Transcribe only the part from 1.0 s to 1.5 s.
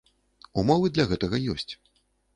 гэтага